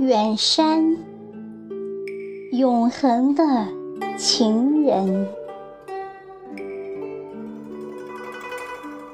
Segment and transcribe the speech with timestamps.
[0.00, 0.96] 远山，
[2.52, 3.44] 永恒的
[4.16, 5.28] 情人。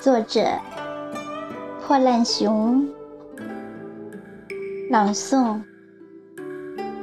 [0.00, 0.40] 作者：
[1.82, 2.88] 破烂熊。
[4.88, 5.60] 朗诵：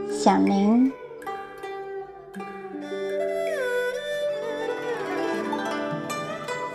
[0.10, 0.92] 响铃。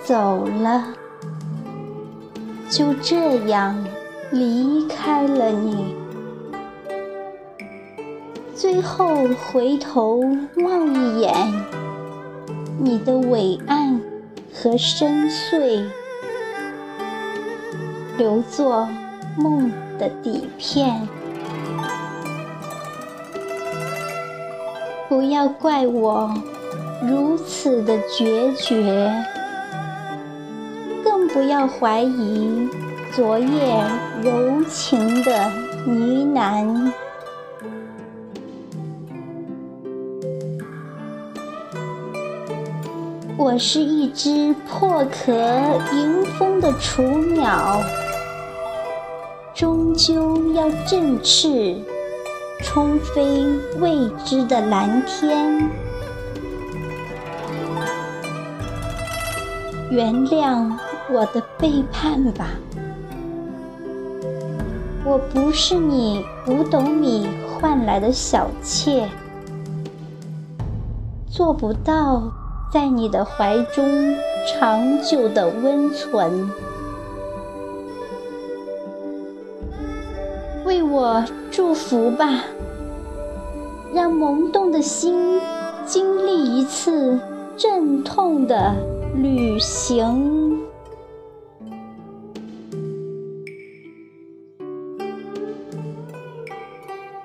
[0.04, 0.94] 走了，
[2.70, 3.76] 就这样
[4.30, 6.00] 离开了你。
[8.62, 10.20] 最后回头
[10.58, 11.34] 望一眼，
[12.78, 14.00] 你的伟岸
[14.54, 15.84] 和深邃，
[18.16, 18.88] 留作
[19.36, 19.68] 梦
[19.98, 21.08] 的底片。
[25.08, 26.32] 不要怪我
[27.02, 29.12] 如此的决绝，
[31.02, 32.68] 更不要怀疑
[33.10, 33.84] 昨夜
[34.22, 35.50] 柔情的
[35.84, 36.92] 呢喃。
[43.44, 45.32] 我是一只破壳
[45.92, 47.02] 迎风的雏
[47.34, 47.82] 鸟，
[49.52, 51.76] 终究要振翅，
[52.62, 53.44] 冲飞
[53.80, 55.68] 未知的蓝天。
[59.90, 60.72] 原谅
[61.10, 62.50] 我的背叛吧，
[65.04, 67.26] 我不是你五斗米
[67.58, 69.08] 换来的小妾，
[71.28, 72.32] 做不到。
[72.72, 74.16] 在你的怀中
[74.48, 76.50] 长久的温存，
[80.64, 82.44] 为我祝福吧，
[83.92, 85.38] 让萌动的心
[85.84, 87.20] 经历一次
[87.58, 88.74] 阵痛的
[89.16, 90.58] 旅行。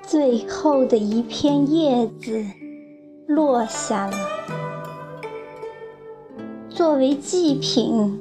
[0.02, 2.44] 最后的一片叶子
[3.26, 4.16] 落下了。
[6.78, 8.20] 作为祭品，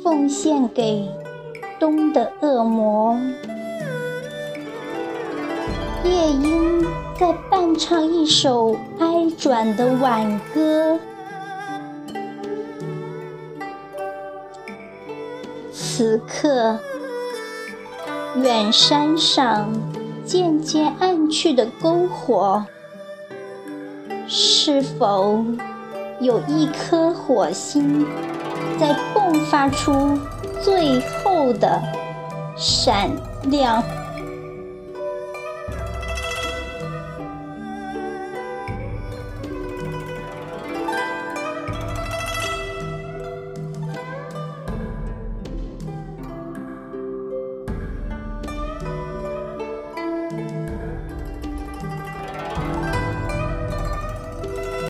[0.00, 1.08] 奉献给
[1.80, 3.18] 冬的恶魔。
[6.04, 6.86] 夜莺
[7.18, 11.00] 在伴唱一首哀转的挽歌。
[15.72, 16.78] 此刻，
[18.36, 19.72] 远山上
[20.24, 22.64] 渐渐暗去的篝火，
[24.28, 25.44] 是否？
[26.20, 28.06] 有一颗火星
[28.78, 30.18] 在迸发出
[30.60, 31.82] 最后的
[32.56, 33.10] 闪
[33.44, 33.82] 亮。